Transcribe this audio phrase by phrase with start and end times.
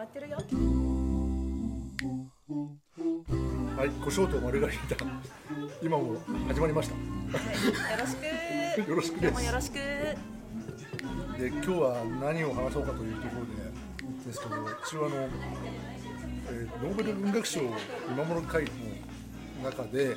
[0.00, 0.38] まってるよ。
[3.76, 5.04] はい、胡椒とマルガリータ、
[5.82, 6.16] 今も
[6.48, 6.94] 始まりました。
[6.94, 7.00] よ
[7.98, 8.80] ろしく。
[8.88, 9.30] よろしくです。
[9.30, 9.74] 今日もよろしく。
[9.74, 17.64] で、今日は何を話そうかというところでですけど、一応あの、えーノーベル文学賞を
[18.08, 20.16] 見守る会の中で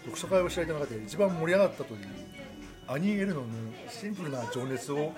[0.00, 2.08] 読書会を開いた中で一番盛り上がったという
[2.88, 3.46] アニー・エルノの
[3.88, 5.12] シンプルな情熱を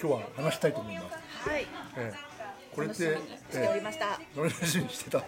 [0.00, 1.48] 今日は話したいと思います。
[1.48, 1.66] はい。
[1.96, 2.33] えー
[2.74, 5.18] これってみにしておりましたは楽しみにしてた。
[5.18, 5.22] い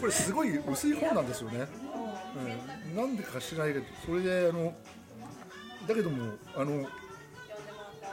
[0.00, 1.66] これすごい薄い本なんですよね。
[2.90, 4.74] うん、なんでか知らないけど、それであの
[5.86, 6.82] だけどもあの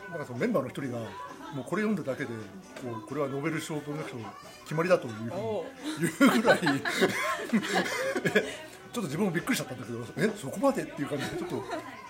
[0.09, 0.99] なんかそのメンバーの一人が
[1.53, 2.33] もうこれ読んだだけでこ
[3.03, 4.15] うこれはノーベル賞文学賞
[4.63, 5.29] 決まりだというふうに
[6.29, 6.59] 言うぐらい
[8.91, 11.55] ちょっと自分もびっくりしちゃったんだけどえそこまでっていう感じでちょっと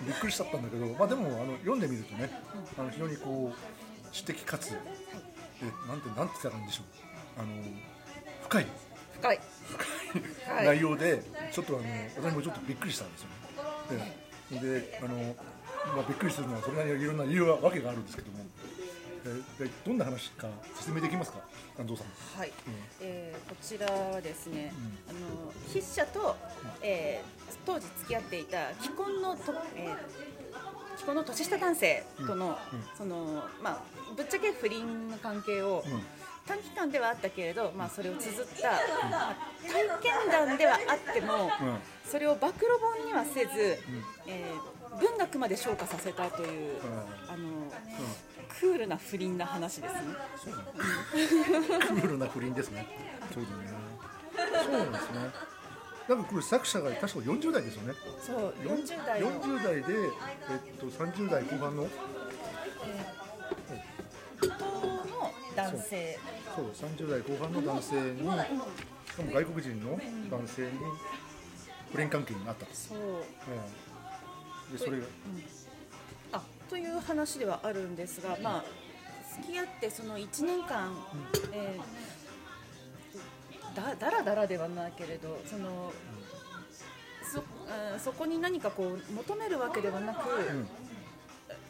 [0.02, 2.30] びっくりしちゃったんだけど、まあ、でもあの読んでみるとね
[2.78, 6.86] あの非常にこう知的かつえなんてなんて言ったらいいんでしょう。
[7.40, 7.48] あの
[8.44, 8.66] 深い。
[9.22, 9.40] 深い。
[10.48, 10.66] はい。
[10.66, 11.86] 内容でちょっとあの
[12.32, 13.30] 私もちょっとびっくりしたんですよ
[13.98, 14.18] ね。
[14.52, 15.36] でであの、
[15.96, 18.46] まあ、びっくりするのはそれなりにいろんな理由がわけがあるんですけども。
[19.24, 21.40] えでどんな話か説明できますか
[21.78, 22.40] 安藤さん。
[22.40, 22.52] はい、
[23.02, 24.74] えーこちらはですね、
[25.08, 26.36] あの筆者と、
[26.82, 30.31] えー当時付き合っていた既婚のと、えー
[31.02, 32.60] 既婚の年下男性との、
[32.96, 33.82] そのまあ
[34.16, 36.02] ぶっちゃけ不倫の関係を、うん。
[36.48, 38.72] 短期間ではあったけれど、まあ、それを綴った、
[39.10, 41.50] まあ体験談ではあっても、うん。
[42.04, 43.80] それを暴露本にはせず、
[44.28, 46.82] えー文学まで昇華させたという、
[47.30, 47.72] あの
[48.50, 50.02] クールな不倫な話ですね。
[51.16, 52.86] クールな不倫ですね。
[53.34, 53.72] そうだね。
[54.64, 55.51] そうなんですね。
[56.12, 57.94] なんかこれ作者が確か40代ですよね。
[58.20, 59.32] そう40代の。
[59.42, 61.84] 40代でえっと30代後半の。
[61.84, 61.88] 伊
[64.40, 66.20] 藤の男性。
[66.54, 66.66] そう。
[66.90, 69.98] 30代後半の男性にしかも外国人の
[70.30, 70.70] 男性に
[71.94, 72.76] 不倫関係になったと。
[72.76, 72.98] そう。
[73.00, 73.60] え
[74.70, 74.78] え。
[74.78, 75.06] でそれが。
[76.34, 78.64] あという話ではあるんですが、まあ、
[79.42, 80.94] 付き合ってその1年間、
[81.54, 82.21] えー
[83.76, 85.92] だだらだらではないけれどその
[87.24, 87.40] そ
[87.70, 90.68] あーそこに何かこう求めるわけではなく、ん。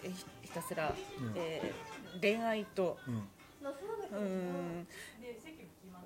[0.03, 0.93] えひひたすら、ん。
[1.35, 3.15] えー恋愛とうん。
[3.15, 4.87] うーん。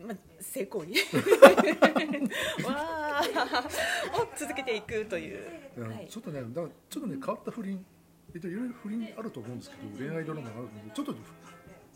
[0.05, 0.87] まあ、性行為
[2.63, 4.21] わー。
[4.21, 5.39] を続けていくという、
[5.77, 6.07] うんはい。
[6.07, 7.83] ちょっとね、だからちょっとね、変わった不倫、
[8.35, 11.15] えっと、いろいろ不倫あると思うんですけど、恋愛ドラマがあると思うんで、ちょっと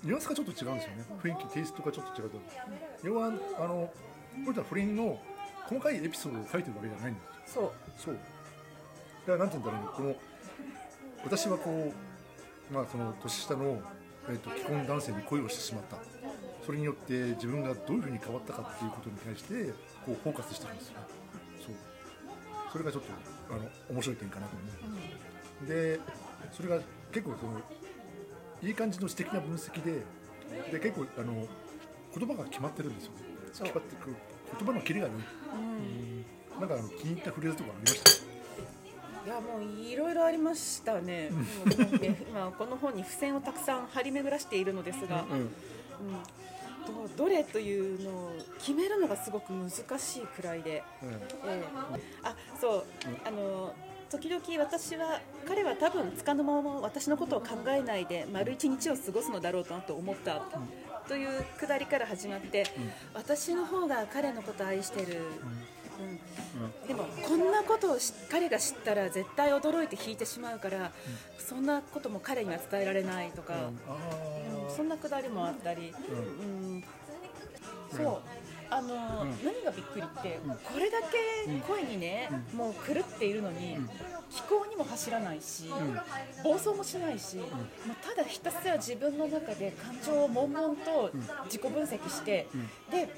[0.03, 2.39] ニュアンスがちょっと違うんですよね、雰囲気、テイストがちょっと違うと。
[3.03, 3.29] 要は、あ
[3.67, 3.91] の、
[4.45, 5.19] これは不倫の
[5.67, 7.73] 細かいエピソードを書いてるわけじゃないんですよ。
[7.97, 8.13] そうそう。
[8.15, 10.15] だから、なんて言うんだろうね、この、
[11.23, 11.93] 私はこ
[12.71, 13.81] う、まあ、その年下の、
[14.29, 15.97] えっと、既婚男性に恋をしてしまった。
[16.65, 19.73] それによって自分がどういうふうに変わったかっていうことに対して
[20.05, 21.05] こうフォーカスしてるんですよね。
[21.65, 21.75] そう
[22.71, 23.09] それがちょっと
[23.55, 25.67] あの面白い点かなと思う。
[25.67, 25.99] で
[26.51, 26.79] それが
[27.11, 27.59] 結構その
[28.61, 30.03] いい感じの素敵な分析で
[30.71, 31.47] で結構あの
[32.17, 33.17] 言葉が決まってるんですよね。
[33.53, 34.15] 決まってくる
[34.57, 35.15] 言葉のキレが良い。
[35.15, 36.59] うん。
[36.59, 38.09] なんかあの気に入ったフレーズとかありました？
[39.25, 41.29] いやもういろいろありましたね、
[42.31, 45.49] 今この本に付箋をたくさん張り巡らしているのですが、うんうん。
[47.15, 51.09] どどれというのを決めるのがすごく難しいくらいで、うん。
[51.11, 51.63] ええ。
[52.23, 52.85] あそう、
[53.23, 53.75] あの
[54.11, 60.41] 時々私は彼は多分つかの間も私のことを考えないで丸一日を過ごすのだろうとなと思った、
[61.07, 62.65] というくだりから始まって、
[63.13, 65.21] 私の方が彼のことを愛してる、
[65.99, 66.87] うん。
[66.87, 70.91] でもこんなことをし彼が知ったら絶対驚いて引いてしまうから、
[71.37, 74.67] そんなことも彼には伝えられないとか、あうん。
[74.67, 75.93] あそんなくだりもあったり、
[76.41, 76.83] うん。
[77.91, 78.38] そう
[78.71, 83.77] あの、何がびっくりって、これだけ声にね、もう狂っているのに、
[84.29, 85.71] 気候にも走らないし、
[86.43, 87.47] 暴走もしないし、もう
[88.01, 91.11] ただひたすら自分の中で感情を悶々と
[91.45, 92.47] 自己分析して、
[92.91, 93.09] で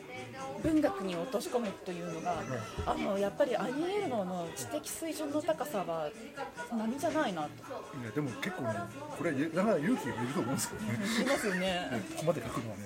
[0.64, 2.42] 文学に落とし込むというのが、
[2.86, 6.10] あのやっぱりアニエルノの知的水準の高さは
[6.78, 7.50] 並じゃないなと。
[8.02, 8.80] いやでも結構ね
[9.18, 11.00] これなかなか勇気がいると思うんですけどね。
[11.20, 11.90] 思いますよね。
[12.16, 12.84] ここまで書くのはね。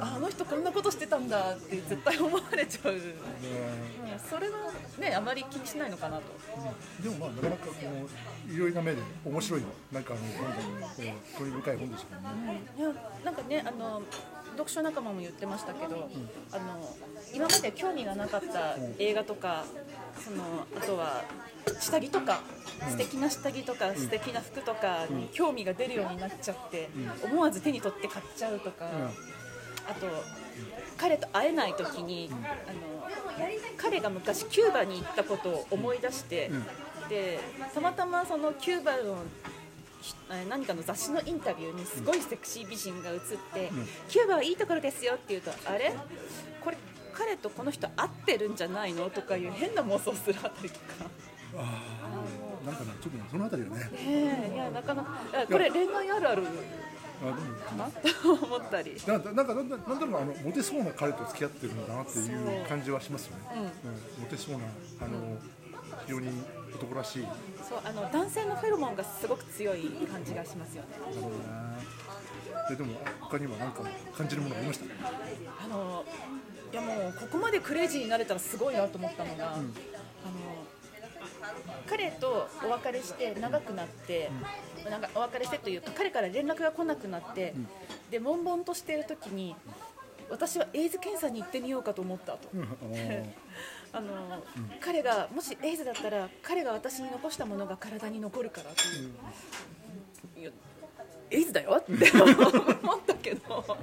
[0.00, 3.04] ああの人こんなことしてたんだって絶対思われちゃう、うん、ね
[4.30, 6.22] それはねあまり気にしないのかなと。
[7.02, 7.72] でもまあなかなかこ
[8.48, 10.54] ういろいろな目で面白いなんかあの本
[10.96, 12.62] 当にこう興味深い本ですよね。
[12.78, 12.88] いや
[13.24, 14.02] なんかねあの
[14.52, 16.08] 読書仲間も言ってましたけど、
[16.50, 16.96] あの
[17.34, 19.66] 今まで興味がなかった映画とか、
[20.18, 21.24] そのあとは
[21.78, 22.40] 下着とか、
[22.88, 26.88] 素敵な下着とか、素敵な服とかに興味が出るようになっちゃって、
[27.22, 28.88] 思わず手に取って買っちゃうとか、
[29.88, 30.06] あと
[30.96, 32.40] 彼と会えない時に、あの
[33.76, 36.50] 彼が昔キューバに行ったことを思い出して、
[37.08, 37.38] で
[37.74, 39.18] たまたまそのキューバの
[40.48, 43.70] 何かの雑誌のインタビューにすごいセクシー美人が映って、
[44.08, 45.92] キューバはいいところですよって言うとあれ？
[46.64, 46.76] これ
[47.12, 49.10] 彼とこの人会ってるんじゃないの？
[49.10, 50.84] とかいう変な妄想するあたりとか。
[51.58, 51.82] あ
[52.64, 53.76] あなんかねちょっとねそのあたりはね。
[53.76, 53.90] ね
[54.50, 56.42] えいやなかなかこれ恋愛あるある
[57.76, 63.72] なと思ったりなんかなんかなんだなんだろうあのモテそうな彼と付き合ってるんだなっていう感じはしますよね。
[63.84, 64.64] うん、モテそうな
[65.00, 65.38] あの
[66.04, 66.28] 非常に
[66.74, 67.22] 男らしい。
[67.22, 67.34] なる
[67.68, 71.36] そうあの男性のフェロモンがすごく強い感じがしますよねほどね。
[72.68, 73.82] ででも他には何か
[74.16, 74.84] 感じるものがありました？
[75.64, 76.04] あの
[76.72, 79.62] いやもうここまでクレイジーになれたらすごいなと思ったのが、あの
[81.86, 84.30] 彼とお別れして長くなって、
[84.90, 87.54] なんかお別れしてというか彼から連絡が来なくなって、
[88.10, 89.56] で悶々としている時に
[90.28, 92.48] 私はエイズ検査に行ってみようかと思ったと。
[92.52, 92.62] うん。
[92.72, 93.30] あー。
[93.92, 94.42] あの
[94.80, 100.50] 彼がもしエイズだったら彼が私に残したものが体に残るからという、いや
[101.30, 102.10] エイズだよって
[102.82, 103.64] 思ったけど。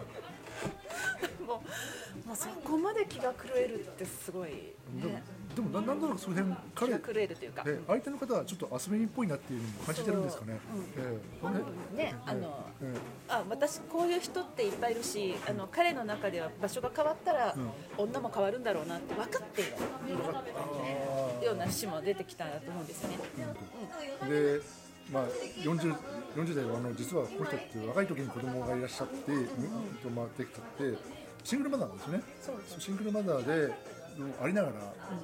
[1.45, 1.61] も
[2.25, 5.21] うもうそこまで気が狂えるってすごい、ね、
[5.55, 10.59] でもなんなんだろうその辺気彼が狂えるというか、ね相手の方はちょっと遊び人っぽいなっていうのも感じてるんですかね。
[11.41, 11.63] そうえ
[11.93, 11.97] え。
[11.97, 12.03] ね。
[12.03, 12.95] ねあのえ
[13.29, 17.55] あ私こういう人っていっぱいいるしあの彼の中では場所が変わったら、
[17.97, 23.19] 女も変わるんだろうなって分かっているような詩も出てきたと思うんですよね。
[24.23, 24.61] えで、
[25.11, 25.27] まあ
[25.61, 25.95] 40
[26.35, 29.47] 40代はあの実はこの人って若い時に子供がいらっしゃって、うん。
[30.01, 30.97] とまあできたって
[31.43, 32.07] シングルマザーなんです。
[32.07, 32.23] よね。
[32.79, 33.73] シングルマザーで
[34.41, 34.73] ありながら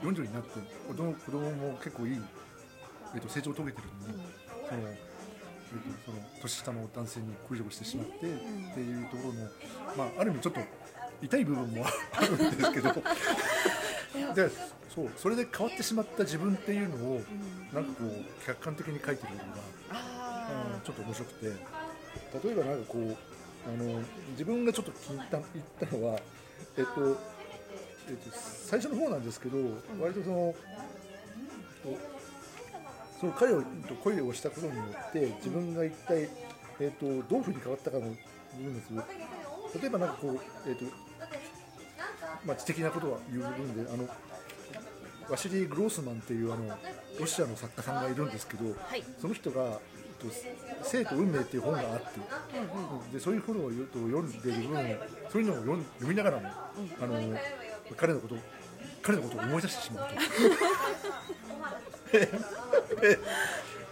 [0.02, 2.22] 40になって子供子供も結構いい、
[3.16, 4.24] えっと成長を遂げてるのに、
[4.68, 4.98] そのえっ
[6.06, 9.50] とその年下の男性に恋をしてしまって、っていうところの、
[9.98, 10.60] まあ、ある意味ちょっと
[11.22, 12.94] 痛い部分も あるんですけど。
[14.34, 14.50] で
[14.90, 17.22] そうそれで変わってしまった自分っていうのを、
[17.72, 19.46] なんかこう客観的に書いてるのが、
[19.92, 21.90] あうんちょっと面白くて。
[22.44, 23.18] 例えばなんかこう
[23.68, 24.02] あの
[24.32, 26.20] 自分がちょっと気に入った言ったのは、
[26.78, 27.18] えっと
[28.10, 29.58] えっと、最初の方なんですけど、
[30.00, 30.56] 割とその
[33.20, 36.30] その彼をと恋をしたことによって自分が一体、
[36.80, 38.16] えっと、どういうふうに変わったかの部
[38.64, 38.94] 分です
[39.82, 40.40] 例えばなんかこう、
[40.70, 40.86] えっと
[42.46, 44.08] まあ、知的なことは言う部分であの
[45.30, 46.78] ワシリー・グロースマンっていうあの
[47.20, 49.04] ロシアの作家さんがいるんですけど、はい。
[49.20, 49.70] その人がえっ
[50.18, 50.28] と
[50.82, 52.20] 「生と運命」っていう本があって、
[53.14, 54.98] でそういう本を読んでる分
[55.32, 56.48] そういうのを読みながらも、
[57.02, 57.20] あの
[57.96, 58.36] 彼のこと
[59.02, 60.16] 彼のことを思い出してしまうと。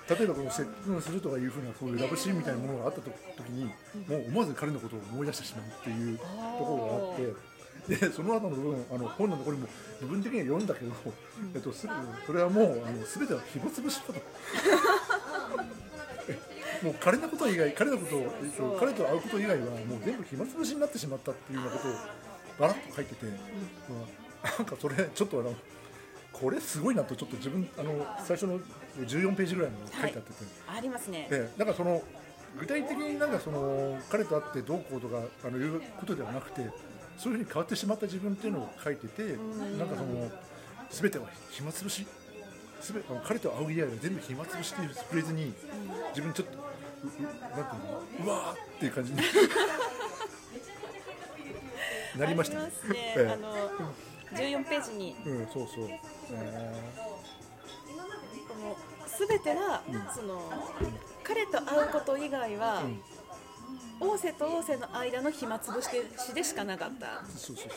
[0.10, 3.72] 例えばこの接吻するとかいうふうなそういうラブシーンみたいなものがあったと時にも
[4.18, 9.70] う思わず彼のことを思い出してしまうっていうところがあってでその後の部分あの本のところにも
[10.02, 10.94] 部分的には読んだけど、
[11.56, 11.88] えっと、す
[12.26, 14.14] それはもうあの全ては暇つぶしだと。
[16.84, 21.92] もう彼のこと以外彼のことを、えっと、彼と会うこと以外はもう全部暇つぶしになってしまったっていうようなことを
[22.60, 23.32] バラッと書いてて、ま
[24.44, 25.54] あ、なんかそれちょっとあの
[26.32, 28.60] これすごいなとちょっと自分あの最初の
[29.00, 31.28] 14ページぐらいの書いてあってて、ありますね。
[31.30, 32.02] でなんかその
[32.60, 36.70] 具体的になんかその彼と会ってどうこうとかあのいうことではなくて
[37.18, 39.24] そういうふうに変わってしまった自分っていうのを書いてて
[39.78, 40.32] なんかその
[40.90, 42.08] 全ては暇つぶし
[42.80, 45.54] すべ彼と会う以外は全部暇つぶしっていうフレーズに
[46.10, 46.62] 自分ちょっとう
[47.20, 47.76] うなんて
[48.20, 49.20] いうのうわーっていう感じに
[52.18, 52.72] なりましたね。
[52.94, 53.32] ええ。
[53.32, 53.54] あの
[54.34, 55.16] 14ページに。
[55.26, 56.00] うんそうそう、え
[58.48, 58.78] この
[59.28, 59.82] 全ては、
[60.14, 60.52] その
[61.24, 62.84] 彼と会うこと以外は、
[64.00, 65.88] 王瀬と王瀬の間の暇つぶし
[66.34, 67.06] でしかなかった。
[67.06, 67.70] ーそうそう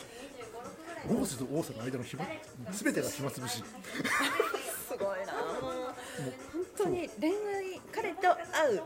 [1.07, 1.21] そう。
[1.21, 2.23] 王瀬と王瀬の間の暇
[2.71, 3.63] 全てが暇つぶし
[4.91, 5.33] すごいな。
[6.51, 8.83] 本当に恋愛彼と会う、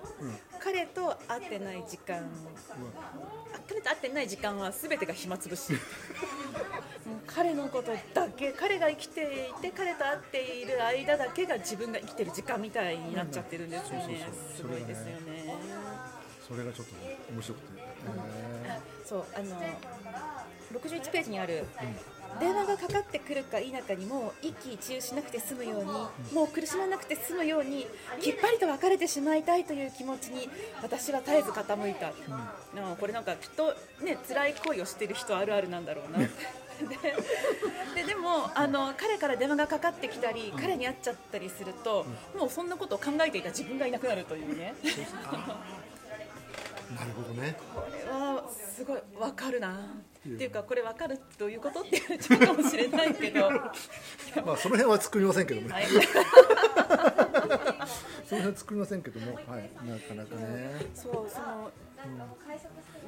[0.59, 5.73] 彼と会ってない時間、あ彼と会ってない時間は全てが暇つぶし。
[7.05, 15.55] もう彼のことだけ彼が生きていて彼と会っている間だけが自分が生きてる時間みたいになっちゃってるんですよねすごいですよね。
[16.47, 16.93] それがちょっと
[17.31, 17.81] 面白くて、
[18.65, 19.59] えそうあの
[20.79, 21.65] 61ページにある、
[22.39, 25.91] 電話がかかってくるか否かにも一喜一憂しなくて済むように、
[26.33, 27.87] もう苦しまなくて済むように
[28.21, 30.49] きっぱりと別れてしまいたいという気持ちに
[30.81, 32.95] 私は絶えず傾いた、うん。
[32.95, 33.73] これなんかきっと
[34.03, 36.29] ね辛い恋をしてる人あるあるなんだろうな で
[37.95, 42.05] ででもあの彼から電話がかかってきたり、彼に会っちゃったりすると、
[42.37, 44.75] もうそんなことを考えていた自分がいなくなるというね。
[44.83, 44.91] ー
[46.93, 47.55] なるほどね。
[47.73, 49.95] これはすごいわかるな
[50.33, 53.71] っていうかこれわかるどういうことって言っちゃうかもしれないけど、は
[54.45, 55.69] まあその辺は作りませんけどね、い、
[58.27, 60.87] その辺は作りませんけども、はい、なかなかね。
[60.95, 61.71] そうその、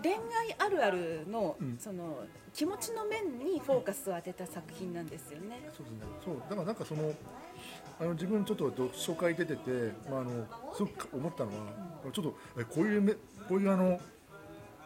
[0.04, 0.20] 恋愛
[0.60, 5.72] あるあるの,、その気持ちの面にフォーカスを当てた作品なんですよね。
[5.76, 6.02] そうですね。
[6.24, 6.38] そう。
[6.38, 7.12] だからなんかその
[8.00, 10.46] あの自分ちょっと読書会出てて、まあ、あの
[10.76, 11.56] すごく思ったのは
[12.14, 13.20] ちょっとえこういうめこ
[13.56, 14.00] ういうあの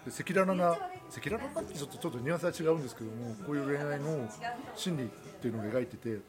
[0.07, 4.27] 赤裸々な赤裸々なってちょっとちょっとニュアンスは違うんですけどもこういう恋愛の
[4.75, 5.07] 心理っ
[5.41, 6.19] ていうのを描いてて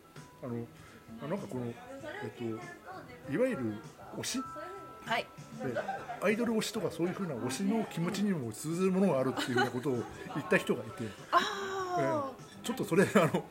[0.42, 0.66] あの
[1.24, 1.74] あなんかこの、え
[2.26, 2.44] っと、
[3.32, 3.74] いわゆる
[4.18, 4.42] 推し？
[5.04, 5.26] はい、
[5.64, 5.74] で
[6.22, 9.92] アイドル推しとかそういうふうな推しの気持ちにも通ずるものがあるっていうようなことを
[10.34, 11.04] 言った人がいて。
[11.32, 12.30] あ
[12.62, 13.44] ちょっとそれあの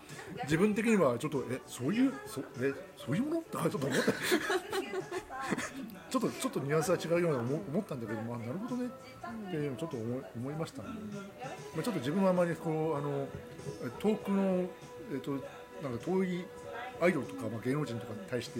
[0.43, 3.41] 自分的にはちょっとえそういうそえそういうもの？
[3.41, 4.13] とかちょっと思った
[6.11, 8.87] ちょっとちょっとニュアンスは違うような思思ったんだけどまあなるほどね。
[8.87, 10.83] ってちょっと思い思いました。
[10.83, 10.89] ね、
[11.73, 13.27] まあ、ちょっと自分はあまりこうあの
[13.83, 14.65] え遠くの
[15.13, 15.31] えっと
[15.81, 16.45] なんか遠い
[16.99, 18.59] アイドルとか、まあ、芸能人とかに対して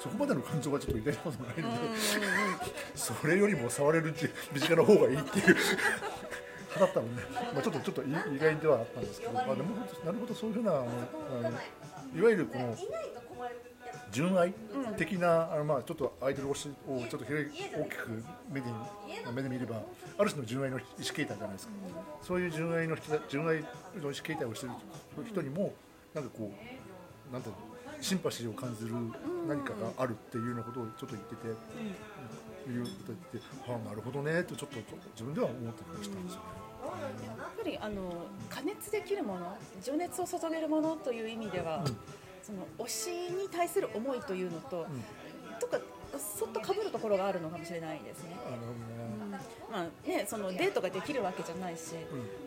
[0.00, 1.96] そこまでの感情はちょっと抱いたことがないので
[2.96, 4.12] それよりも触れる
[4.52, 5.56] 身近な方がいいっていう
[6.74, 7.22] 派だったので、
[7.54, 10.86] まあ、ちょっとちょっと意意外ではあったんですけど、まあ、でもなるほどそういうふうなあの
[11.44, 12.76] あのいわゆるこの
[14.10, 14.52] 純愛？
[14.96, 18.66] 的な、あのまあちょっとアイドル推しをちょっと広い大きく目で
[19.34, 19.82] 目で見れば
[20.18, 21.72] ある種の純愛の意思形態じゃないですか、
[22.22, 24.74] そういう純愛の人純愛の意思形態をしている
[25.28, 25.72] 人にも
[26.14, 27.60] なんかこうなんていうの
[28.02, 28.94] シンパシーを感じる
[29.46, 34.76] 何かがあるっていうようなことをちょっと言ってて、いうことを言って、はあ、なるほどねとちょっと
[35.12, 36.46] 自分では思ってましたんですよね。
[37.26, 41.84] やっぱりあの加熱できるもの情熱を注げるものという意味では、
[42.42, 44.86] その推しに対する思いというのと、
[45.60, 45.78] とか
[46.18, 48.36] そっと被るところがあるのかもしれないですね。
[48.46, 49.40] あのね。
[49.70, 51.94] まあね、そのデートができるわけじゃないし、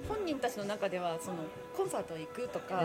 [0.08, 1.38] 本人たちの中ではその
[1.76, 2.84] コンサート行くとか、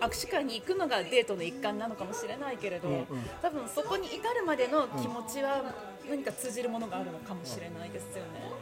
[0.00, 3.04] 握手会に行くのがデートの一環なのかもしれないけれど、うんうん。
[3.42, 5.74] 多分そこに至るまでの気持ちは
[6.08, 8.52] 何か通じるものがあるのかもしれないですよね。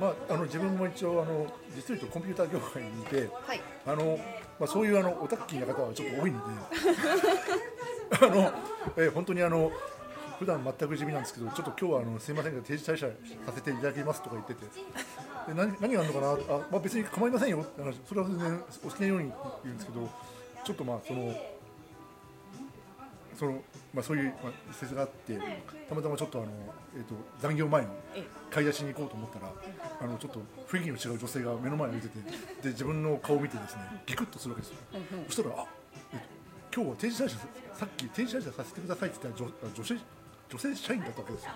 [0.00, 4.18] まあ、あの自分も一応あの実を言うとコンピューター業界にいてはい、あの、
[4.58, 6.44] まあ、そういうあのオタッキーな方はちょっと多いので
[8.20, 8.52] あの、
[8.96, 9.72] えー本当にあの
[10.38, 19.32] 普段全く地味なんですけどちょっと今日はあのすいませんが定時退社させていただきますとか言っててで何何があるのかなあ、まあ、別に構いませんよって話それは全然お好きなように
[19.64, 20.10] 言うんですけど
[20.64, 21.34] ちょっとまあその
[23.36, 23.62] その、
[23.92, 25.38] まあ、そういう、まあ、施設があって
[25.88, 26.48] たまたまちょっとあの、
[26.96, 29.52] えー、と残業前にえ買い出しに行こうと思ったら
[30.00, 32.18] あのちょっと雰囲気の違う女性が目の前にいてて
[32.62, 34.76] で自分の顔を見てですねギクッとするわけですよ、
[35.26, 35.66] そしたらあ、
[36.12, 36.26] えっと、
[36.74, 37.36] 今日は定時退社
[37.74, 39.94] さっき定時退社させてくださいって言ったら女女性
[40.48, 41.50] 女性社員だったわけですよ。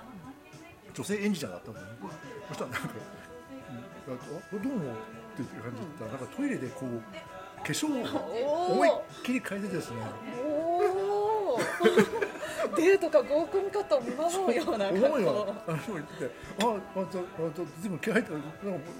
[0.92, 1.98] 女性エンジニアだったわけですね
[2.48, 2.88] そしたらなんか
[4.52, 4.96] 「うんあどうも」っ
[5.36, 7.00] ていう感じで言ったらなんかトイレでこう
[7.60, 9.96] 化粧を思いっきり変えてですね
[12.76, 15.54] デートか合コンかと見守るような格好。
[15.66, 18.24] あの人が言っててああちょあちょずいぶん気合入っ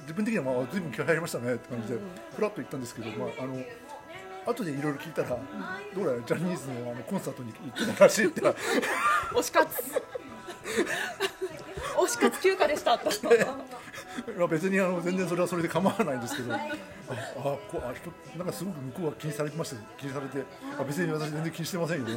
[0.02, 1.99] 自分的にはまあずいぶん気合入りましたねって感じで
[2.35, 3.62] ふらっと言ったんですけど、まああの
[4.47, 5.37] 後でいろいろ聞いたら、ど
[6.02, 8.40] うやらジャニーズのあのコンサートに行ってたらしいって。
[9.35, 10.02] 推し活。
[11.97, 12.99] 推し活休暇でした。
[12.99, 13.11] と
[14.37, 16.55] まあ別にあの全然それはそれで構わないんですけど。
[16.55, 16.59] あ
[17.11, 20.45] あこうあ人なんかすごく向こうは気にされてました気にされて
[20.79, 22.12] あ別に私全然気にしてませんよ好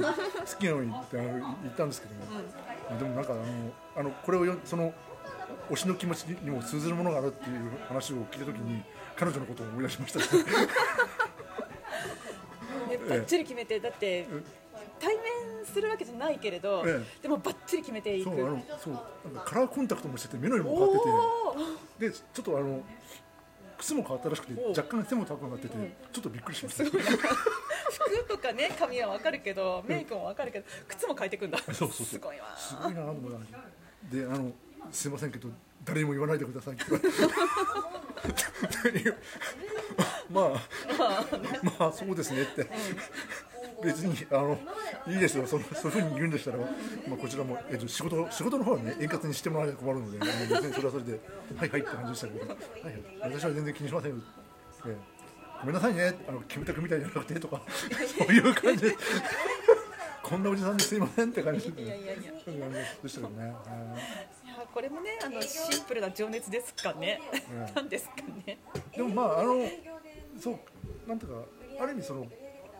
[0.59, 1.29] きなようにってあの
[1.63, 2.21] 言ったんですけども、
[2.91, 3.43] あでもなんかあの
[3.97, 4.93] あのこれをよその
[5.71, 8.83] 推しの気持ちにも通ずるものがあるっていう話を聞いたときに
[9.15, 10.19] 彼女のことを思い出しました、
[12.87, 14.27] ね、ねばっちり決めてだって
[14.99, 18.29] 対面するわけじゃないけれど、えでもばっちり決めていく。
[18.29, 18.93] そうあのそう
[19.33, 22.81] なんかカラーコンタクトもしてて目の色も変わっておてでちょっとあの
[23.77, 25.75] 靴も変わったらしくてお若干背も高くなってて
[26.11, 26.83] ちょっとびっくりしました。
[26.85, 31.57] 服とかね髪はわかるけどメイクもわかるけど靴も変えていくんだ。
[31.71, 32.05] そうそうそう。
[32.07, 32.57] すごいわ。
[32.57, 33.63] すごいなと思いながら
[34.11, 34.51] であの
[34.91, 35.49] すいませんけど
[35.83, 36.75] 誰にも言わないでください。
[36.75, 37.03] って言わ
[38.85, 39.13] れて。
[40.29, 40.51] まあ
[41.79, 41.91] まあ。
[41.91, 42.67] そうですねって
[43.83, 44.57] 別にあの
[45.07, 45.45] いいですよ。
[45.45, 46.63] そのそういうふうに言うんでしたら、ま
[47.13, 51.19] あ、こちらも、えっと、仕事仕事の方はね円滑にしてもらわないと困るので、あの別にそれはそれで
[51.55, 54.17] はいはいって感じでしたけど、はいはい、私は全然気にしませんよ、
[54.85, 54.97] ええ。
[55.61, 56.13] ごめんなさいね。
[56.27, 57.61] あのキムタクみたいじゃなくてとか
[58.17, 58.97] そういう感じで。
[60.23, 61.81] こんなおじさんですいませんって感じで。
[61.81, 63.53] いやいやいやいう感じでしたけどね、
[64.73, 67.21] これもねあのシンプルな情熱ですかね、
[67.51, 68.57] うんなんですかね。
[68.95, 69.55] でもまああの
[70.39, 70.59] そう
[71.07, 71.45] なんていうか
[71.81, 72.25] ある意味その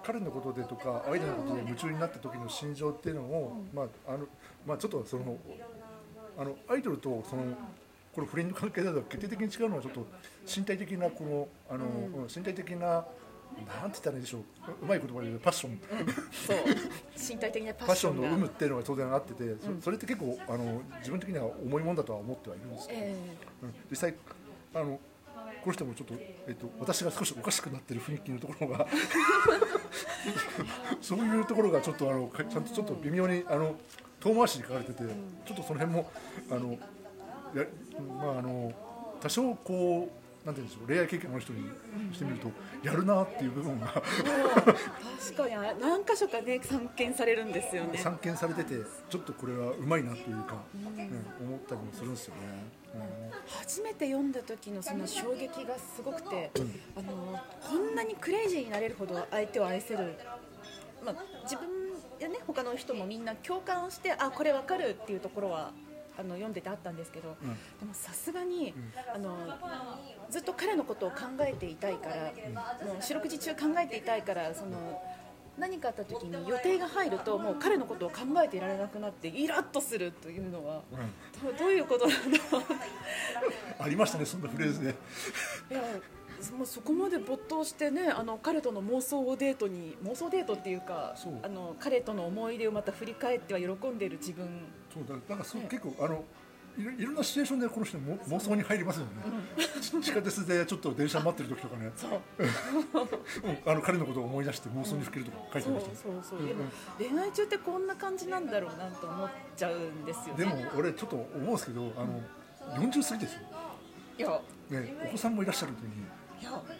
[0.05, 4.25] 彼のことでとか相手のことで夢中になった時の心情っていうのを、まああの
[4.65, 5.37] まあちょっとその
[6.37, 7.43] あのアイドルとその
[8.13, 10.05] この不倫の関係だと決定的に違うのはちょっと
[10.45, 11.87] 身体的なこのあの、う
[12.21, 12.27] ん。
[12.33, 13.05] 身体的ななんて
[13.65, 14.41] 言ったらいいでしょう。
[14.83, 15.79] うまい言葉でパッション
[16.31, 16.57] そう。
[17.17, 23.15] 身体的なパパッションの有無っていうのが当然あってて、そそれって結構あの自分的には重いもんだとは思ってはいるんですけど、え。
[23.63, 23.73] うん。
[23.89, 24.15] 実際
[24.75, 24.99] あの
[25.63, 26.13] この人もちょっと、
[26.45, 28.85] えっと、私が少しおかしくなってる雰囲気のところが
[31.01, 33.77] そういうところがちょっとあのちゃんとちょっと微妙にあの
[34.19, 35.03] 遠回しに書かれてて、
[35.45, 36.11] ちょっとその辺も
[36.49, 36.77] あの
[37.55, 37.65] や
[38.17, 38.73] まああの
[39.21, 41.69] 多少こうなんて言うんでしょう恋愛経験のある人に
[42.11, 42.51] してみると、
[42.83, 44.01] やるなっていう部分がえ
[45.33, 45.55] 確かに。
[45.55, 47.97] あ何箇所かね散見されるんですよね。
[47.97, 48.75] 散見されてて
[49.09, 50.61] ちょっとこれはうまいなというか、
[50.95, 51.09] ね
[51.41, 52.41] 思ったりもするんですよね。
[53.47, 56.51] 初めて読んだ時のその衝撃がすごくて、
[56.95, 60.15] あのこんなにクレイジーになれるほど相手を愛せる、
[61.03, 61.67] まあ、自分
[62.19, 65.71] やね他の人もみんな共感してあこれわかるっていうところは
[66.17, 67.49] あの読んでてあったんですけど、うん。
[67.49, 68.73] でもさすがに、
[69.13, 69.35] あの
[70.29, 72.15] ずっと彼のことを考えていたいから、
[72.85, 75.01] もう四六時中考えていたいからその
[75.57, 80.99] 何かあった時に予定が入るともう彼のことを考えていられなくなってイラッとするというのはうん。
[80.99, 82.63] うんどどういうことなんだろう。
[83.79, 84.95] ありましたねそんなフレーズで。
[85.71, 85.81] いや
[86.51, 91.33] もうそこまで没頭してねあの彼との妄想デートに妄想デートっていうかそう。
[91.43, 94.47] あの彼との思い出をまた振り返っては喜んでいる自分。
[94.93, 96.23] そうだなんかそう結構あの
[96.77, 99.11] いろいろんなシチュエーションでこの人も妄想に入りますよね、
[99.79, 101.91] ち地下鉄でちょっと電車待ってる時とかね。
[101.95, 102.11] そう。
[102.39, 105.97] うんあの彼のことを思い出して妄想にふけるとか書いてそうましたね。
[106.01, 106.41] そうそう、う。
[106.43, 106.63] んでも
[106.97, 110.45] 恋愛中ってこんな感じなんだろうなと思っちゃうんですよね。
[110.45, 112.21] でも俺ちょっと思うんですけどあの
[112.81, 113.39] 40過ぎですよ、
[114.17, 114.41] いや。
[114.69, 116.05] ね、お子さんもいらっしゃる時に、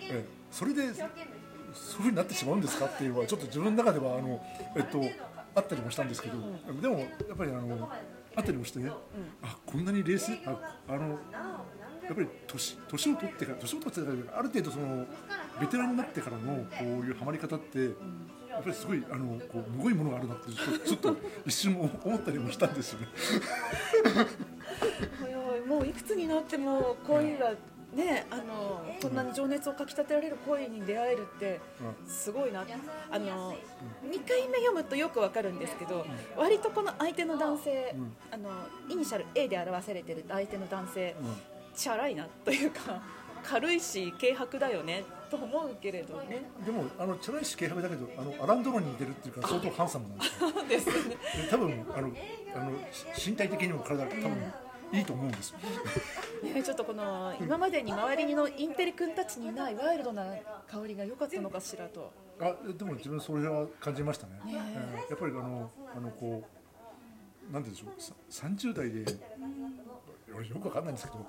[0.02, 1.04] ええそれでそうい
[1.99, 4.39] うふうになってしまうんですかっていうのはちょっと自分の中ではあの、
[4.76, 5.02] えっと、
[5.56, 6.38] あったりもしたんですけど、
[6.80, 7.89] でもやっぱりあの
[8.36, 8.91] あったりもしてね、
[9.41, 11.17] あこんなに冷静ああのや
[12.12, 15.06] っぱり年年を取ってから年を取ってからある程度その
[15.60, 17.80] ベテランになってからのこういうハマり方って、
[18.49, 23.08] やっぱりすごいあのこうむごいものがあるなってちょっとちょっと一瞬思ったりもしたんですよね。
[25.67, 27.54] もういくつになっても恋が
[27.95, 31.60] ねあのこんなに情熱をかきたてられる恋に出会えるって
[32.08, 32.65] すごいな。
[33.12, 33.56] あの2
[34.27, 37.95] 回目読むとよくわかるんですけど割とこの相手の男性
[38.32, 38.49] あの
[38.89, 41.15] イニシャル A で表されてる相手の男性
[41.75, 43.01] チャラいなというか
[43.43, 46.43] 軽いし軽薄だよねと思うけれどね。
[46.65, 50.15] でもあのチャラいし軽薄だけどあのアランドロンに似てるっていうか相当ハンサムな
[50.63, 50.95] んですよ。
[50.95, 51.10] ね。
[51.10, 51.17] で
[51.49, 52.12] 多分あの
[52.56, 54.53] あのし身体的にも体が多分
[54.93, 55.58] いいと思うんですよ。
[56.43, 60.25] ねちょっとこの今までに周りのインテリ君たちにないワイルドな
[60.67, 62.12] 香りが良かったのかしらと。
[62.39, 64.34] あでも自分それは感じましたね。
[64.45, 65.06] ねえ。
[65.08, 66.43] ーやっぱりあのあのこ
[67.49, 69.06] うなんて言うんでしょうさ30代で
[70.36, 71.25] 俺よくわかんないんですけど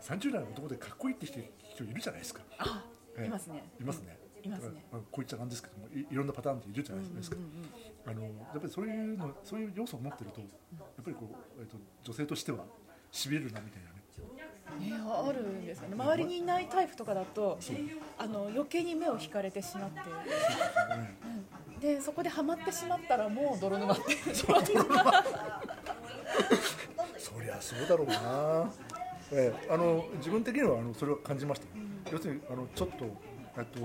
[0.00, 1.40] 30代の男でかっこいいって人
[1.74, 2.42] 人いるじゃないですか。
[2.58, 2.84] あ
[3.16, 3.26] ええ。
[3.26, 3.64] いますね。
[3.80, 4.18] いますね。
[4.42, 4.84] いますね。
[4.92, 7.36] まあこう言っちゃなんですけどもいいろんなパターンっているじゃないですか。
[8.06, 12.64] あのやっぱりそういうのそういう要素を持ってるとやっぱりこうえっと女性としては
[13.10, 13.90] しびれるなみたいな
[14.80, 14.90] ね。
[14.90, 15.94] ね、あるんですよね。
[15.94, 17.58] 周りにいないタイプとかだと
[18.18, 19.90] あの余計に目を引かれてしまっ
[21.80, 21.80] て。
[21.80, 24.16] でそこでハマってしまったらもう泥沼って。
[24.34, 24.46] そ
[27.40, 28.70] りゃそうだろうな。
[29.32, 31.66] ええ、あの自分的にはあのそれを感じました、
[32.12, 33.04] 要するにあのちょっと
[33.58, 33.80] えっと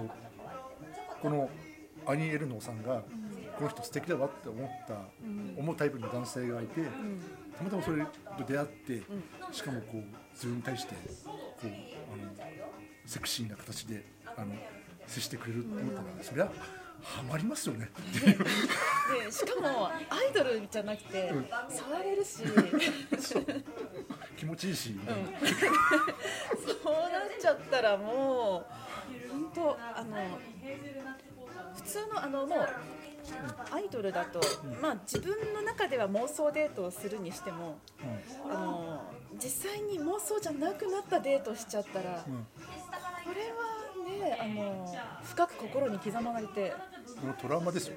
[1.19, 1.49] この
[2.05, 3.01] アニー・エルノーさんが、
[3.61, 4.95] この人素敵だわって思った、
[5.55, 6.81] 思うタイプの男性がいて、
[7.55, 9.03] たまたまそれと出会って、
[9.51, 10.99] しかもこう自分に対してこ
[11.65, 11.69] うあ
[12.17, 12.31] の
[13.05, 14.03] セクシーな形で
[14.35, 14.55] あの
[15.05, 16.51] 接してくれるって思ったら、そりゃ
[17.03, 17.91] ハマりますよね。
[18.15, 21.31] でしかもアイドルじゃなくて
[21.69, 22.41] 触れるし。
[24.37, 24.99] 気持ちいいし、
[26.65, 28.65] そうなっちゃったらも
[29.29, 30.15] う本当あの
[31.75, 32.67] 普通のあのもう
[33.71, 34.41] アイドルだと、
[34.81, 37.77] まあ、自分の中では妄想デートをするにしても
[38.49, 39.01] あの
[39.41, 42.29] 実際に妄想じゃなくなったデートしちゃったら、こ
[43.33, 43.81] れは
[44.29, 46.73] ねあの深く心に刻まれて。
[47.19, 47.95] このトラウマですよ。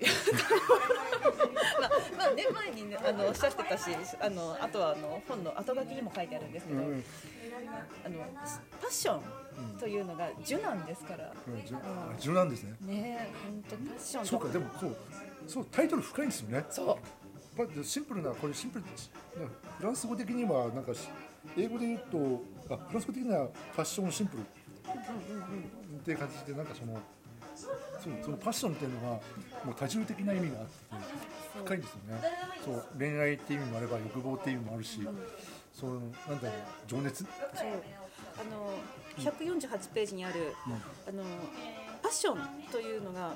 [1.80, 7.04] まあ、まあね前にねあのおっしゃってたしあのあとはあの本の後書きにも書いてあるんですけど、うん。
[8.04, 8.18] あの
[8.80, 9.22] パッション
[9.78, 12.50] というのが受難ですから、うん。
[12.50, 12.76] ですね。
[12.80, 14.96] ね本当パッションそうかでもそう
[15.46, 16.64] そうタイトル深いんですよね。
[16.70, 16.96] そう。
[17.56, 18.90] まあ、シンプルなこれシンプルな
[19.78, 21.08] フランス語的にはなんかし
[21.56, 24.42] 英語で言うとあフランス語的にはファッションシンプル。
[24.42, 24.46] っ
[26.04, 26.98] ていう感じでなんかその
[27.56, 29.06] そうそのパッションっていうのが
[29.64, 31.06] もう多重的な意味があって
[31.64, 32.20] 深いんですよね。
[32.64, 35.00] そう恋愛っていう意味もあれば欲望っていう意味もあるし、
[35.72, 36.52] そのなんだろう
[36.86, 37.24] 情熱？
[37.24, 37.32] そう
[38.38, 38.72] あの
[39.16, 40.54] 148ページにある、
[41.06, 41.22] あの
[42.02, 42.38] パッション
[42.70, 43.32] というのが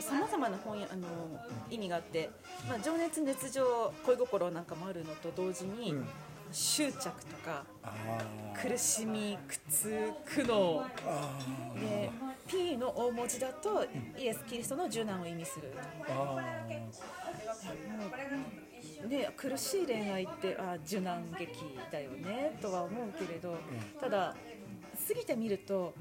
[0.00, 1.06] さまざまな本やあの
[1.70, 2.30] 意味があって、
[2.68, 6.08] まあ、情熱熱情恋心なんかもあるのと同時に、うん。
[6.50, 7.92] 執着とかあ
[8.54, 10.80] 苦しみ苦痛苦悩。
[11.06, 11.34] あ
[11.78, 12.10] で
[12.46, 13.84] P の大文字だと
[14.16, 15.70] イエス・キリストの受難を意味する
[16.08, 16.36] あ
[19.06, 21.52] ね、苦しい恋愛ってあ受難劇
[21.90, 23.56] だよねとは思うけれど、
[24.00, 24.34] ただ
[25.08, 25.94] 過ぎてみると、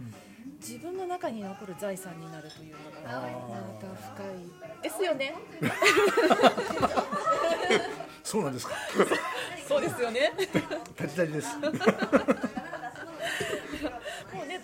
[0.60, 2.79] 自分の中に残る財産になるというの
[3.10, 3.27] がま
[3.79, 4.27] た深い。
[4.81, 5.36] ですよね。
[8.23, 8.73] そうなんですか。
[9.67, 10.31] そうですよね。
[10.95, 11.49] タジタジです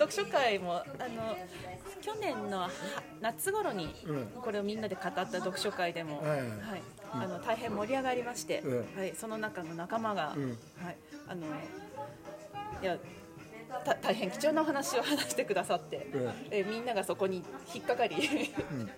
[0.03, 1.37] 読書会もあの
[2.01, 2.69] 去年のは
[3.21, 4.25] 夏頃にうん。
[4.41, 6.49] これをみんなで語った読書会でも、はいはい。
[7.13, 8.77] あの大変盛り上がりまして、うん。
[8.97, 10.49] はい、その中の仲間が、うん。
[10.83, 11.45] はい、あの
[12.81, 12.97] いや
[13.85, 16.33] た大変貴重なお話を話してくださって、うん。
[16.51, 18.89] えみんながそこに引っかかり、うん。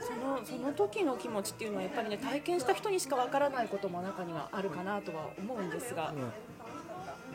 [0.00, 6.14] そのその時の気持ちっていうのはやっぱりね体験した人にしかわからないことも中にはあるかなとは思うんですが、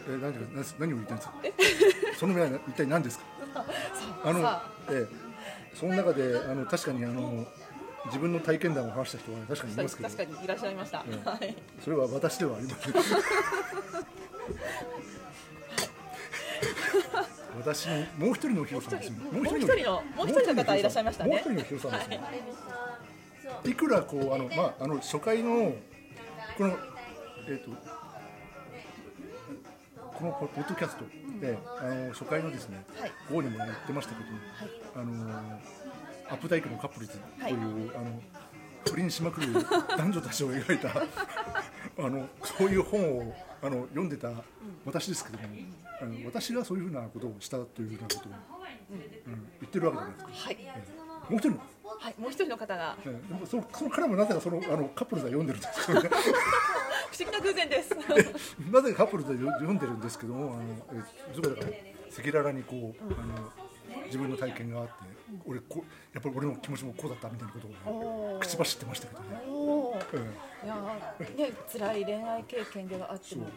[0.08, 1.34] え何です何を言いたいんですか？
[2.20, 3.26] その目は一体何ですか？
[4.26, 7.46] あのさええ、その中であの確かにあの
[8.08, 10.10] 自分の体験談を話した人は確かにいますけど。
[10.10, 11.56] 確かにいらっしゃいました、うんはい。
[11.84, 12.94] それは私ではありません。
[17.58, 21.30] 私にもう一人のヒロさんですよもう一人のもう一人の方いらっしゃいましたね。
[21.30, 22.22] もう一人のヒロさんですね、
[23.66, 25.74] い、くらこうあのまああの初回の
[26.58, 26.76] この
[27.48, 27.72] えっ、と
[30.24, 31.04] このポッドキャスト
[31.42, 33.12] で、あの初回のですね、はい。
[33.30, 35.36] ゴーにも言ってましたけど、あの
[36.30, 38.22] アップダイクのカップルズという、あの
[38.90, 39.52] 不倫しまくる
[39.98, 44.32] 男女たちを描いた あのそういう本をあの読んでた
[44.86, 45.50] 私ですけども、
[46.02, 48.32] あの私がそういうふうなことをしたというふうなことを、
[48.92, 49.50] うん。
[49.60, 50.46] 言ってるわけじゃないですか。
[50.46, 50.58] はい、
[51.30, 51.58] もう一人の？
[52.00, 52.96] はい、もう一人の方が。
[53.06, 53.28] ええ。
[53.28, 56.10] でもそのその彼もなぜかそのあのカップルズは読んでるんですけどね
[57.14, 57.96] 不思議な偶然です。
[58.72, 60.64] なぜかカップルズは読んでるんですけどもあの
[61.00, 61.04] え
[61.36, 61.68] それだから
[62.12, 63.52] 赤裸々にこう、あの
[64.06, 64.94] 自分の体験があって
[65.46, 68.40] 俺こうやっぱり俺の気持ちもこうだったみたいなことをおー。
[68.40, 69.98] 口走ってましたけどね、おー。
[70.64, 73.48] えいやーね辛い恋愛経験ではあってそうも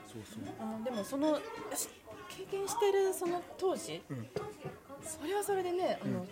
[0.60, 1.36] あのでもその
[1.74, 1.88] し
[2.28, 4.26] 経験してるその当時、うん。
[5.02, 6.26] それはそれでねあの、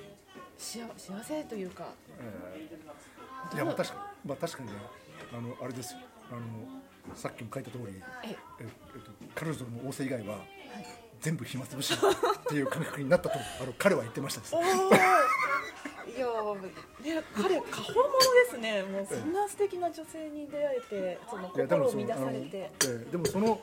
[0.58, 1.87] 幸幸せというか。
[2.20, 2.68] え
[3.52, 3.56] え。
[3.56, 4.74] いやまあ確かまあ確かにね
[5.32, 6.00] あのあれですよ。
[6.30, 6.40] あの
[7.14, 7.85] さっきも書いた通り
[8.25, 8.37] ええ。
[8.61, 8.67] えっ
[9.01, 10.38] と彼女の仰せ以外は
[11.21, 11.99] 全部暇つぶしっ
[12.49, 14.55] ていう感覚になったとあの彼は言ってましたです。
[14.55, 16.71] いやーね
[17.35, 18.09] 彼過保物
[18.45, 18.83] ですね。
[18.83, 22.71] もうそんな素敵な女性に出会えてその心を乱されて。
[22.85, 23.61] えでもその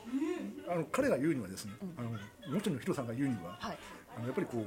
[0.68, 2.18] あの彼が言うにはですね、あのもう
[2.56, 3.78] 一人のヒロさんが言うには、はい。
[4.16, 4.66] あのやっぱりこう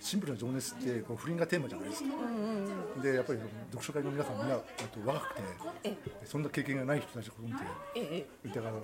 [0.00, 2.14] シンプルな情熱ってこう不倫がテーマじゃないですか。
[2.14, 2.68] うんうんうん
[3.02, 3.38] でやっぱり
[3.70, 5.42] 読書会の皆さんみんなあと若くて
[5.84, 7.50] えそんな経験がない人たちがこん
[7.94, 8.80] ええでだからあの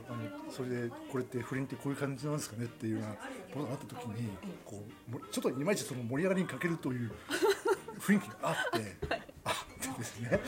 [0.51, 3.15] それでこれって不倫ってこういう感じなんですかねっていうような
[3.53, 4.31] ことがあった時に
[4.65, 7.11] こうもちょっといまいちその盛り上がりに欠けるという
[7.99, 8.97] 雰囲気があって、
[9.45, 10.41] あってです ね。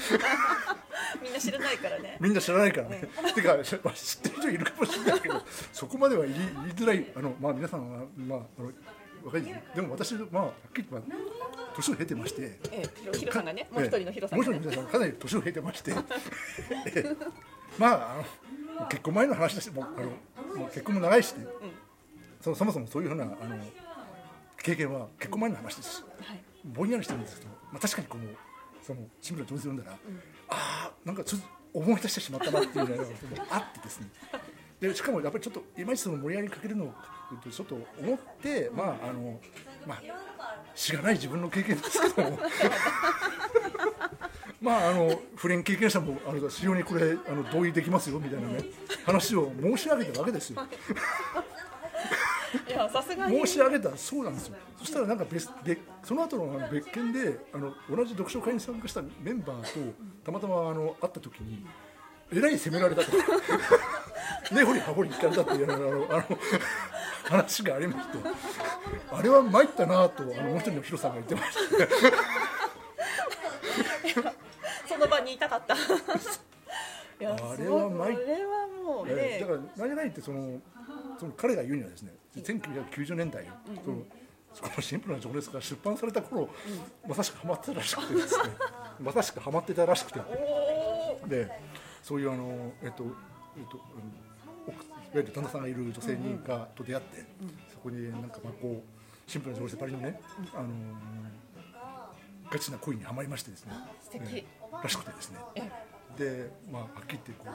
[1.23, 3.09] みんな知らないからねみんな知らないからね。
[3.35, 8.73] てか、しまあ知ってる人いるかもしれないけど、そこまでは言い言いづらい、あの、まあ、皆さんは、まあ、あの。
[9.27, 9.43] 若い
[9.75, 11.01] でも、私、まあ、はっきり、まあ、
[11.75, 12.59] 年を経てまして。
[12.71, 15.93] ええヒロさんがねもう一人のヒロさんもう一人のヒロさんがかなり年を経てまして。
[15.93, 17.17] え え
[17.79, 18.13] まあ、
[18.79, 21.47] あの、結婚前の話だし、もう、あの、もう結婚も長いしね。
[22.41, 23.59] そのそもそもそういうふうな、あの。
[24.63, 26.05] 経験は結婚前の話ですし。
[26.21, 28.25] はいぼんやりしてるんですけど、まあ、確かにこの
[28.83, 29.99] そのシンプルな情熱読んだら、
[30.49, 33.05] ああなんかちょっと思い出してしまったなっていうのが
[33.51, 34.09] あってですね
[34.81, 36.95] でしかもやっぱりちょっといまいちその盛り上がりかけるのを
[37.51, 39.41] ちょっと思って、まああの
[39.87, 40.03] まあ
[40.75, 42.39] しがない自分の経験ですけども。
[44.61, 48.65] まああの不倫経験者もあの非常にこれあの同意できますよみたいなね
[49.05, 50.67] 話を申し上げたわけですよ。
[52.67, 53.39] いややさすがに。
[53.47, 54.57] 申し上げたらそうなんですよ。
[54.79, 61.67] そしたらなんか別別その後の別件であの同じ読書会に参加したメンバーとたまたまあの会った時に
[62.33, 63.11] えらい責められたと
[64.53, 66.39] 根掘り葉掘り聞かれたっていうあのあの
[67.25, 68.19] 話がありまして。
[69.13, 71.59] あれは参ったなとあのもう一人のヒロさんが言ってまし
[74.15, 74.33] た。
[74.87, 75.75] その場にいたかった。
[75.75, 75.79] あ
[77.57, 80.61] れは参っそれはもうね、ええだから何々ってその
[81.19, 83.45] その彼が言うにはですね1990年代、
[83.83, 83.97] その
[84.61, 86.49] このシンプルな情熱が出版された頃、
[87.09, 88.45] まさしくハマってたらしくてですね。
[89.01, 90.21] まさしくハマってたらしくて。
[91.27, 91.51] で
[92.03, 93.05] そういうあのえっと
[93.59, 97.25] えっと、うん、奥いわゆる旦那さんがいる女性にがと出会って、
[97.73, 100.21] そこになんかまあこうシンプルな情熱でパリのね、
[100.55, 100.69] あの
[102.51, 103.73] ガチな恋にはまりましてですね。
[104.03, 104.23] 素敵。
[104.37, 104.45] ええ。
[104.83, 105.39] らしくてですね。
[105.55, 105.71] え
[106.17, 107.47] でまあはっきり言ってこ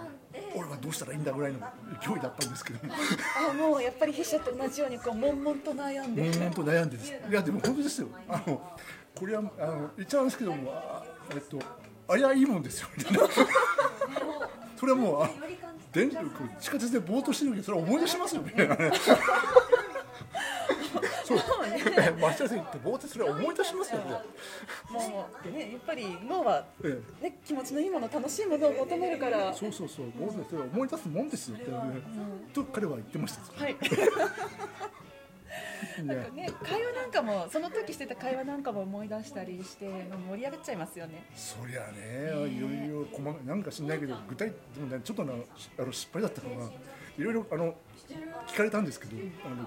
[0.56, 1.60] う俺はどうしたらいいんだぐらいの
[2.00, 2.80] 勢いだったんですけど。
[3.50, 7.12] あもうやっぱり筆者と同じようにこう悶々と悩んで、悶々と悩んでです。
[7.12, 8.08] いやでも本当ですよ。
[8.28, 8.78] あの
[9.16, 11.60] これはあの言っちゃうんですけどもあえっと
[12.08, 12.90] あれはいいもんですよ。
[12.98, 13.20] みたいな
[14.82, 15.30] それはもうあ
[15.92, 16.26] 電力
[16.60, 18.52] 地下鉄でぼーっとしてる時にそれは思い出しますよね。
[21.24, 21.38] そう。
[21.38, 24.06] 待ち合わせ行ってぼーっとそれは思い出しますよね。
[24.90, 29.54] もうねやっぱり脳は、えね、気持ちのいいもの楽しいものを求めるから。
[29.54, 30.06] そうそうそう。
[30.08, 31.78] もうそれは思い出すもんですよって、ね。
[32.52, 33.64] と彼は言ってました。
[33.64, 33.76] はい
[36.04, 39.86] なんかね会話なんかもその時してた会話なんかも思い出したりして
[40.30, 46.72] 盛り上がっちゃいますよねそりゃね、いろいろ細かいなんか知んないけど具体でもねちょっとなあの失敗だったのが
[47.18, 47.76] いろいろあの
[48.48, 49.64] 聞かれたんですけど、あの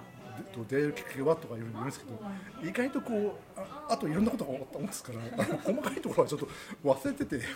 [0.64, 2.20] で出会えるきっかけはとかいろいろ言うんですけど、
[2.68, 6.48] 意外とこうああといろんなことが起こったもんですから、あ の細かいところはちょっと
[6.84, 7.44] 忘れてて。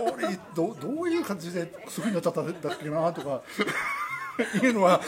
[0.00, 3.42] 俺どうどういう感じでそういうふうになっちゃったんだっけなとか
[4.62, 5.00] いうのは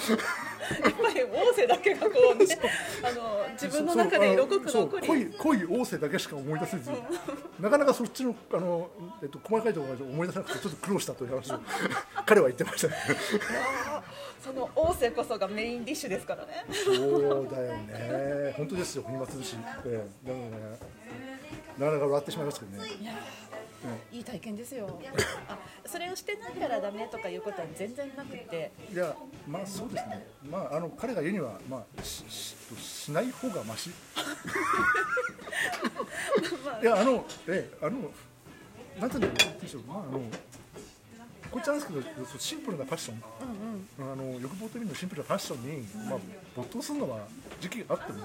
[0.69, 2.47] ぱり王政だけがこうね
[3.03, 5.07] あの自分の中で色濃く残り。
[5.07, 6.91] 濃い濃い王政だけしか思い出せず
[7.61, 8.91] なかなかそっちのあの、
[9.23, 11.61] えっと、細かいところが思い出せなくてちょっと苦労したという話を
[12.27, 12.95] 彼は言ってましたね。
[14.45, 16.65] その王政こそがメインディッシュですからね。
[16.71, 18.55] そうだよね。
[18.57, 20.99] 本当ですよ暇つぶし、ええだからね
[21.79, 22.89] なかなか笑ってしまいますけどね
[23.85, 25.01] いやいい体験ですよ。
[25.49, 28.73] あそれをしてないからダメとかいうことは全然なくて。
[28.93, 30.27] いやまあそうですね。
[30.51, 33.91] まああの彼が言うにはまあしししない方がまし
[36.83, 38.11] いやあのええあの
[39.01, 40.21] なんていうんでしょうまああの
[41.51, 42.03] こっちなんですけど
[42.39, 43.23] シンプルなファッション、
[44.01, 46.19] あの欲望という意味のシンプルなファッションに、まあ、
[46.55, 47.21] 没頭するのは
[47.59, 48.19] 時期があっても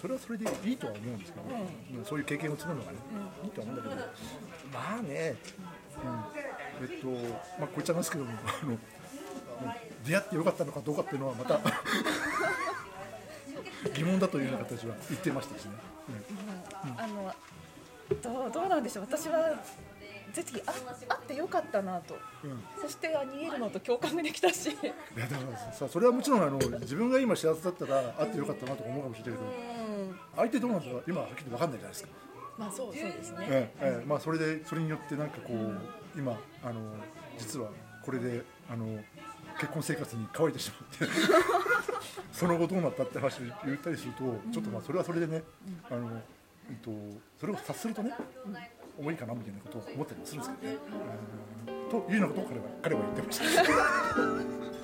[0.00, 1.44] それはそれでいいとは思うんですけど、
[1.98, 2.04] うん。
[2.04, 2.98] そういう経験を積むのがね、
[3.44, 4.02] いいとは思うんだけど。
[4.72, 5.34] まあね、
[6.80, 7.06] うん、えっと
[7.58, 8.34] まあこっちゃなんですけどもあ
[8.66, 8.78] の
[10.06, 11.60] 出会ってよかったのかどうかっていうのはまた
[13.94, 15.72] 疑問だというような形は言ってましたしね、
[16.96, 17.34] あの
[18.22, 19.04] どうどうなんでしょう。
[19.04, 19.62] 私は
[20.32, 20.72] 絶対あ
[21.08, 22.16] あってよかったなと、
[22.80, 24.70] そしてアニエルノと共感ができたし。
[24.70, 24.74] い
[25.18, 29.50] やだからさそれはもちろんあの自分が今幸せだったらあってよかったなとか思うかもしれないけど、
[30.40, 32.08] 相手どうなんだか今はっきり分かんないじゃないですか、
[32.58, 34.06] まあそうそうですね、ええええ。
[34.06, 36.80] まあ、それでそれによってなんかこう今あの
[37.38, 37.70] 実は
[38.04, 38.86] これであの
[39.58, 41.14] 結婚生活に乾いてしまって
[42.32, 45.42] その後どうなったって話を言ったりするとちょっとまあそれはそれでね、
[45.90, 46.10] あの
[46.68, 46.90] えっと、
[47.38, 48.14] それを察するとね、
[48.98, 50.78] 重いかなみたいなことを思ったりもするんですけどね。
[51.64, 53.62] うんというようなことを彼は彼は言ってました。